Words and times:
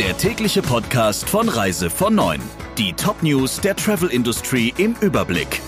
der 0.00 0.16
tägliche 0.16 0.62
Podcast 0.62 1.28
von 1.28 1.46
Reise 1.46 1.90
von 1.90 2.14
9. 2.14 2.40
Die 2.78 2.94
Top-News 2.94 3.60
der 3.60 3.76
Travel 3.76 4.08
Industry 4.08 4.72
im 4.78 4.96
Überblick. 5.02 5.60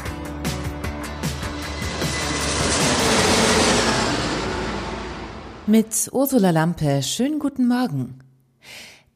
Mit 5.66 6.08
Ursula 6.12 6.48
Lampe, 6.48 7.02
schönen 7.02 7.40
guten 7.40 7.68
Morgen. 7.68 8.20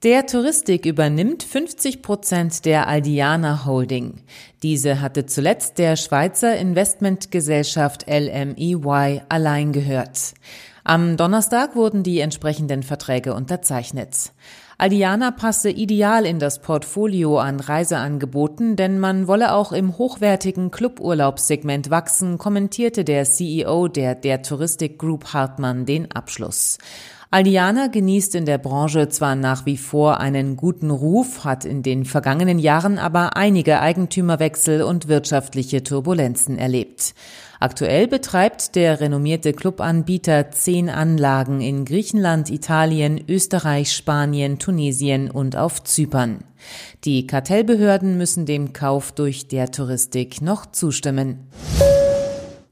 Der 0.02 0.27
Touristik 0.27 0.84
übernimmt 0.84 1.43
50 1.43 2.03
Prozent 2.03 2.67
der 2.67 2.87
Aldiana 2.87 3.64
Holding. 3.64 4.21
Diese 4.62 5.01
hatte 5.01 5.25
zuletzt 5.25 5.79
der 5.79 5.96
Schweizer 5.96 6.59
Investmentgesellschaft 6.59 8.05
LMEY 8.07 9.23
allein 9.30 9.73
gehört. 9.73 10.35
Am 10.89 11.16
Donnerstag 11.16 11.75
wurden 11.75 12.05
die 12.05 12.21
entsprechenden 12.21 12.84
Verträge 12.84 13.34
unterzeichnet. 13.34 14.30
Aldiana 14.79 15.32
passe 15.32 15.69
ideal 15.69 16.24
in 16.24 16.38
das 16.38 16.60
Portfolio 16.60 17.41
an 17.41 17.59
Reiseangeboten, 17.59 18.77
denn 18.77 19.01
man 19.01 19.27
wolle 19.27 19.52
auch 19.52 19.73
im 19.73 19.98
hochwertigen 19.98 20.70
Cluburlaubssegment 20.70 21.91
wachsen, 21.91 22.38
kommentierte 22.38 23.02
der 23.02 23.24
CEO 23.24 23.88
der 23.88 24.15
der 24.15 24.43
Touristik 24.43 24.96
Group 24.96 25.33
Hartmann 25.33 25.87
den 25.87 26.12
Abschluss. 26.12 26.79
Aldiana 27.30 27.89
genießt 27.89 28.37
in 28.37 28.47
der 28.47 28.59
Branche 28.59 29.09
zwar 29.09 29.35
nach 29.35 29.66
wie 29.66 29.77
vor 29.77 30.21
einen 30.21 30.57
guten 30.57 30.91
Ruf, 30.91 31.45
hat 31.45 31.65
in 31.65 31.83
den 31.83 32.05
vergangenen 32.05 32.59
Jahren 32.59 32.99
aber 32.99 33.37
einige 33.37 33.80
Eigentümerwechsel 33.80 34.83
und 34.83 35.09
wirtschaftliche 35.09 35.83
Turbulenzen 35.83 36.57
erlebt. 36.57 37.15
Aktuell 37.59 38.07
betreibt 38.07 38.77
der 38.77 39.01
renommierte 39.01 39.52
Clubanbieter 39.55 40.51
zehn 40.51 40.89
Anlagen 40.89 41.61
in 41.61 41.85
Griechenland, 41.85 42.51
Italien, 42.51 43.21
Österreich, 43.29 43.93
Spanien, 43.93 44.59
Tunesien 44.59 45.30
und 45.30 45.57
auf 45.57 45.83
Zypern. 45.83 46.45
Die 47.05 47.27
Kartellbehörden 47.27 48.18
müssen 48.18 48.46
dem 48.46 48.73
Kauf 48.73 49.13
durch 49.13 49.49
der 49.49 49.71
Touristik 49.71 50.43
noch 50.43 50.66
zustimmen. 50.66 51.49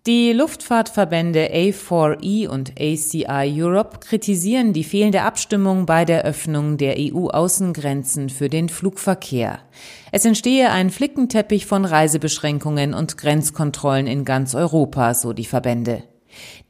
Die 0.06 0.34
Luftfahrtverbände 0.34 1.48
A4E 1.54 2.46
und 2.46 2.72
ACI 2.78 3.54
Europe 3.58 4.00
kritisieren 4.00 4.74
die 4.74 4.84
fehlende 4.84 5.22
Abstimmung 5.22 5.86
bei 5.86 6.04
der 6.04 6.26
Öffnung 6.26 6.76
der 6.76 6.96
EU-Außengrenzen 6.98 8.28
für 8.28 8.50
den 8.50 8.68
Flugverkehr. 8.68 9.60
Es 10.12 10.26
entstehe 10.26 10.70
ein 10.70 10.90
Flickenteppich 10.90 11.64
von 11.64 11.86
Reisebeschränkungen 11.86 12.92
und 12.92 13.16
Grenzkontrollen 13.16 14.06
in 14.06 14.26
ganz 14.26 14.54
Europa, 14.54 15.14
so 15.14 15.32
die 15.32 15.46
Verbände. 15.46 16.02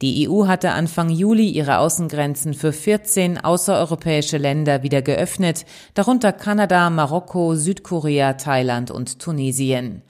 Die 0.01 0.29
EU 0.29 0.47
hatte 0.47 0.71
Anfang 0.71 1.09
Juli 1.09 1.49
ihre 1.49 1.79
Außengrenzen 1.79 2.53
für 2.53 2.71
14 2.71 3.43
außereuropäische 3.43 4.37
Länder 4.37 4.81
wieder 4.81 5.01
geöffnet, 5.01 5.65
darunter 5.93 6.31
Kanada, 6.31 6.89
Marokko, 6.89 7.55
Südkorea, 7.55 8.35
Thailand 8.35 8.91
und 8.91 9.19
Tunesien. 9.19 10.03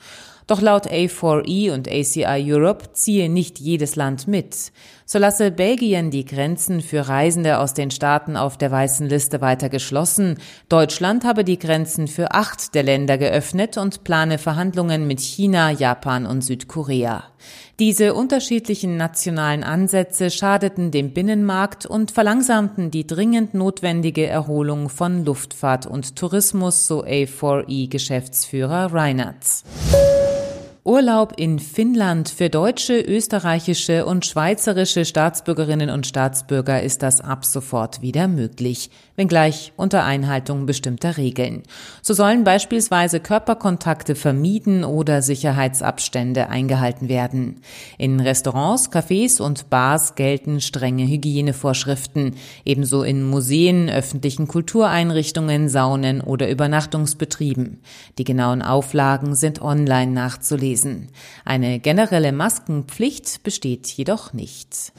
Doch 0.47 0.61
laut 0.61 0.87
A4E 0.87 1.73
und 1.73 1.87
ACI 1.87 2.51
Europe 2.51 2.93
ziehe 2.93 3.29
nicht 3.29 3.59
jedes 3.59 3.95
Land 3.95 4.27
mit. 4.27 4.71
So 5.07 5.17
lasse 5.17 5.51
Belgien 5.51 6.11
die 6.11 6.25
Grenzen 6.25 6.81
für 6.81 7.07
Reisende 7.07 7.59
aus 7.59 7.73
den 7.73 7.89
Staaten 7.91 8.37
auf 8.37 8.57
der 8.57 8.71
weißen 8.71 9.07
Liste 9.07 9.41
weiter 9.41 9.69
geschlossen. 9.69 10.37
Deutschland 10.69 11.23
habe 11.25 11.43
die 11.43 11.59
Grenzen 11.59 12.07
für 12.07 12.31
acht 12.31 12.75
der 12.75 12.83
Länder 12.83 13.17
geöffnet 13.17 13.77
und 13.77 14.03
plane 14.03 14.37
Verhandlungen 14.37 15.07
mit 15.07 15.19
China, 15.19 15.71
Japan 15.71 16.25
und 16.25 16.41
Südkorea. 16.41 17.23
Diese 17.77 18.13
unterschiedlichen 18.13 18.97
nationalen 18.97 19.63
Ansätze 19.63 20.31
schadeten 20.31 20.91
dem 20.91 21.13
Binnenmarkt 21.13 21.85
und 21.85 22.11
verlangsamten 22.11 22.89
die 22.89 23.05
dringend 23.05 23.53
notwendige 23.53 24.27
Erholung 24.27 24.89
von 24.89 25.25
Luftfahrt 25.25 25.85
und 25.85 26.15
Tourismus, 26.15 26.87
so 26.87 27.03
A4E-Geschäftsführer 27.03 28.93
Reinhardt. 28.93 29.63
Urlaub 30.87 31.33
in 31.37 31.57
Finnland 31.57 32.29
für 32.29 32.51
deutsche, 32.51 33.01
österreichische 33.01 34.05
und 34.05 34.23
schweizerische 34.23 35.03
Staatsbürgerinnen 35.03 35.89
und 35.89 36.05
Staatsbürger 36.05 36.83
ist 36.83 37.01
das 37.01 37.21
ab 37.21 37.43
sofort 37.43 38.03
wieder 38.03 38.27
möglich, 38.27 38.91
wenngleich 39.15 39.73
unter 39.77 40.03
Einhaltung 40.03 40.67
bestimmter 40.67 41.17
Regeln. 41.17 41.63
So 42.03 42.13
sollen 42.13 42.43
beispielsweise 42.43 43.19
Körperkontakte 43.19 44.13
vermieden 44.13 44.83
oder 44.83 45.23
Sicherheitsabstände 45.23 46.49
eingehalten 46.49 47.09
werden. 47.09 47.61
In 47.97 48.19
Restaurants, 48.19 48.91
Cafés 48.91 49.41
und 49.41 49.71
Bars 49.71 50.13
gelten 50.13 50.61
strenge 50.61 51.07
Hygienevorschriften, 51.07 52.35
ebenso 52.63 53.01
in 53.01 53.23
Museen, 53.23 53.89
öffentlichen 53.89 54.47
Kultureinrichtungen, 54.47 55.67
Saunen 55.67 56.21
oder 56.21 56.47
Übernachtungsbetrieben. 56.47 57.79
Die 58.19 58.23
genauen 58.23 58.61
Auflagen 58.61 59.33
sind 59.33 59.63
online 59.63 60.11
nachzulesen 60.11 60.74
gewesen. 60.75 61.09
Eine 61.45 61.79
generelle 61.79 62.31
Maskenpflicht 62.31 63.43
besteht 63.43 63.87
jedoch 63.87 64.33
nicht. 64.33 64.91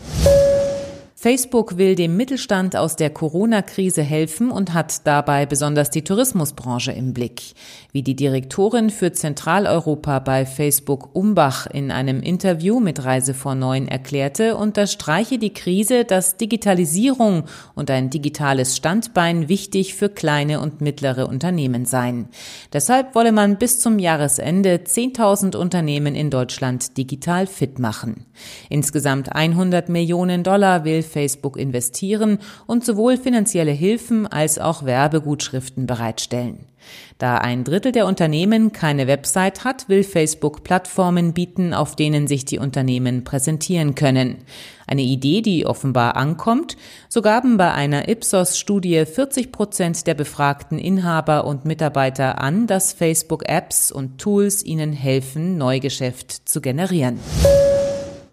Facebook 1.26 1.76
will 1.76 1.96
dem 1.96 2.16
Mittelstand 2.16 2.76
aus 2.76 2.94
der 2.94 3.10
Corona-Krise 3.10 4.00
helfen 4.04 4.52
und 4.52 4.74
hat 4.74 5.04
dabei 5.08 5.44
besonders 5.44 5.90
die 5.90 6.04
Tourismusbranche 6.04 6.92
im 6.92 7.14
Blick. 7.14 7.42
Wie 7.90 8.04
die 8.04 8.14
Direktorin 8.14 8.90
für 8.90 9.10
Zentraleuropa 9.10 10.20
bei 10.20 10.46
Facebook 10.46 11.16
Umbach 11.16 11.66
in 11.66 11.90
einem 11.90 12.20
Interview 12.20 12.78
mit 12.78 13.04
Reise 13.04 13.34
vor 13.34 13.56
Neun 13.56 13.88
erklärte, 13.88 14.54
unterstreiche 14.54 15.38
die 15.38 15.52
Krise, 15.52 16.04
dass 16.04 16.36
Digitalisierung 16.36 17.46
und 17.74 17.90
ein 17.90 18.08
digitales 18.08 18.76
Standbein 18.76 19.48
wichtig 19.48 19.96
für 19.96 20.08
kleine 20.08 20.60
und 20.60 20.80
mittlere 20.80 21.28
Unternehmen 21.28 21.86
seien. 21.86 22.28
Deshalb 22.72 23.16
wolle 23.16 23.32
man 23.32 23.58
bis 23.58 23.80
zum 23.80 23.98
Jahresende 23.98 24.76
10.000 24.76 25.56
Unternehmen 25.56 26.14
in 26.14 26.30
Deutschland 26.30 26.96
digital 26.96 27.48
fit 27.48 27.80
machen. 27.80 28.26
Insgesamt 28.70 29.34
100 29.34 29.88
Millionen 29.88 30.44
Dollar 30.44 30.84
will 30.84 31.02
Facebook 31.16 31.56
investieren 31.56 32.40
und 32.66 32.84
sowohl 32.84 33.16
finanzielle 33.16 33.70
Hilfen 33.70 34.26
als 34.26 34.58
auch 34.58 34.84
Werbegutschriften 34.84 35.86
bereitstellen. 35.86 36.66
Da 37.16 37.38
ein 37.38 37.64
Drittel 37.64 37.90
der 37.90 38.04
Unternehmen 38.04 38.70
keine 38.72 39.06
Website 39.06 39.64
hat, 39.64 39.88
will 39.88 40.04
Facebook 40.04 40.62
Plattformen 40.62 41.32
bieten, 41.32 41.72
auf 41.72 41.96
denen 41.96 42.26
sich 42.26 42.44
die 42.44 42.58
Unternehmen 42.58 43.24
präsentieren 43.24 43.94
können. 43.94 44.44
Eine 44.86 45.00
Idee, 45.00 45.40
die 45.40 45.64
offenbar 45.64 46.16
ankommt. 46.16 46.76
So 47.08 47.22
gaben 47.22 47.56
bei 47.56 47.72
einer 47.72 48.10
Ipsos-Studie 48.10 49.06
40 49.06 49.52
Prozent 49.52 50.06
der 50.06 50.14
befragten 50.14 50.78
Inhaber 50.78 51.46
und 51.46 51.64
Mitarbeiter 51.64 52.42
an, 52.42 52.66
dass 52.66 52.92
Facebook-Apps 52.92 53.90
und 53.90 54.18
Tools 54.18 54.62
ihnen 54.62 54.92
helfen, 54.92 55.56
Neugeschäft 55.56 56.46
zu 56.46 56.60
generieren. 56.60 57.18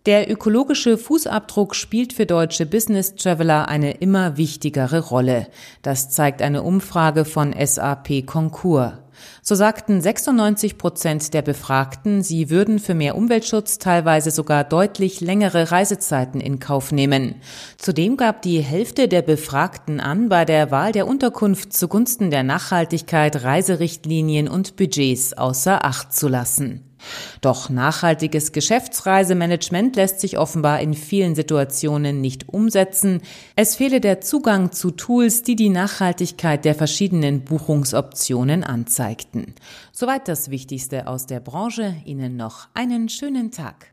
Der 0.06 0.30
ökologische 0.30 0.98
Fußabdruck 0.98 1.76
spielt 1.76 2.12
für 2.12 2.26
deutsche 2.26 2.66
Business 2.66 3.16
Traveler 3.16 3.70
eine 3.70 3.92
immer 3.92 4.36
wichtigere 4.36 5.00
Rolle. 5.00 5.48
Das 5.82 6.10
zeigt 6.10 6.42
eine 6.42 6.62
Umfrage 6.64 7.24
von 7.24 7.56
SAP 7.58 8.26
Concur. 8.26 9.00
So 9.42 9.56
sagten 9.56 10.02
96 10.02 10.78
Prozent 10.78 11.34
der 11.34 11.42
Befragten, 11.42 12.22
sie 12.22 12.50
würden 12.50 12.80
für 12.80 12.96
mehr 12.96 13.16
Umweltschutz 13.16 13.78
teilweise 13.78 14.32
sogar 14.32 14.66
deutlich 14.66 15.22
längere 15.22 15.72
Reisezeiten 15.72 16.42
in 16.42 16.60
Kauf 16.60 16.92
nehmen. 16.92 17.36
Zudem 17.78 18.18
gab 18.18 18.42
die 18.42 18.60
Hälfte 18.60 19.08
der 19.08 19.22
Befragten 19.22 20.02
an, 20.02 20.28
bei 20.28 20.44
der 20.44 20.70
Wahl 20.70 20.92
der 20.92 21.08
Unterkunft 21.08 21.72
zugunsten 21.72 22.30
der 22.30 22.44
Nachhaltigkeit 22.44 23.42
Reiserichtlinien 23.42 24.50
und 24.50 24.76
Budgets 24.76 25.32
außer 25.32 25.86
Acht 25.86 26.12
zu 26.12 26.28
lassen. 26.28 26.93
Doch 27.42 27.70
nachhaltiges 27.70 28.52
Geschäftsreisemanagement 28.52 29.96
lässt 29.96 30.20
sich 30.20 30.38
offenbar 30.38 30.80
in 30.82 30.94
vielen 30.94 31.36
Situationen 31.36 32.22
nicht 32.22 32.50
umsetzen. 32.50 33.22
Es 33.56 33.76
fehle 33.76 34.02
der 34.02 34.22
Zugang 34.22 34.72
zu 34.72 34.92
Tools, 34.92 35.44
die 35.44 35.56
die 35.56 35.70
Nachhaltigkeit 35.70 36.66
der 36.66 36.76
verschiedenen 36.76 37.44
Buchungsoptionen 37.44 38.64
anzeigten. 38.64 39.54
Soweit 39.92 40.28
das 40.28 40.50
Wichtigste 40.50 41.08
aus 41.08 41.26
der 41.28 41.40
Branche. 41.40 41.96
Ihnen 42.06 42.36
noch 42.36 42.68
einen 42.74 43.10
schönen 43.10 43.52
Tag. 43.52 43.92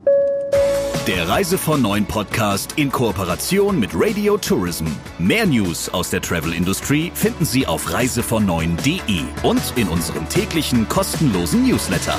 Der 1.06 1.28
Reise 1.28 1.56
von 1.56 1.80
Neuen 1.80 2.04
Podcast 2.04 2.74
in 2.76 2.92
Kooperation 2.92 3.80
mit 3.80 3.90
Radio 3.94 4.36
Tourism. 4.36 4.86
Mehr 5.18 5.46
News 5.46 5.88
aus 5.88 6.10
der 6.10 6.20
Travel 6.20 6.52
Industry 6.52 7.10
finden 7.14 7.44
Sie 7.46 7.66
auf 7.66 7.92
reisevon 7.92 8.48
und 8.48 9.72
in 9.76 9.88
unserem 9.88 10.28
täglichen 10.28 10.88
kostenlosen 10.88 11.66
Newsletter. 11.66 12.16